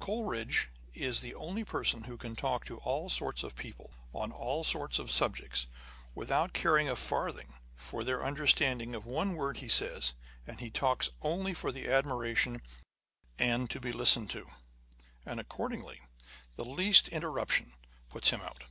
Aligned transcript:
Coleridge 0.00 0.70
is 0.94 1.20
the 1.20 1.34
only 1.34 1.62
person 1.62 2.04
who 2.04 2.16
can 2.16 2.34
talk 2.34 2.64
to 2.64 2.78
all 2.78 3.10
sorts 3.10 3.42
of 3.42 3.54
people, 3.54 3.92
on 4.14 4.32
all 4.32 4.64
sorts 4.64 4.98
of 4.98 5.10
subjects, 5.10 5.66
without 6.14 6.54
caring 6.54 6.88
a 6.88 6.96
farthing 6.96 7.52
for 7.76 8.02
their 8.02 8.24
understanding 8.24 8.94
one 8.94 9.34
word 9.34 9.58
he 9.58 9.68
says 9.68 10.14
â€" 10.48 10.52
and 10.52 10.60
he 10.60 10.70
talks 10.70 11.10
only 11.20 11.52
for 11.52 11.68
admiration 11.68 12.62
and 13.38 13.68
to 13.68 13.78
be 13.78 13.92
listened 13.92 14.30
to, 14.30 14.48
and 15.26 15.38
accordingly 15.38 16.00
the 16.56 16.64
least 16.64 17.08
interruption 17.08 17.74
puts 18.08 18.30
him 18.30 18.40
out. 18.40 18.64